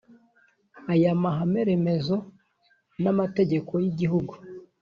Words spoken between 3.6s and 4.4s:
y igihugu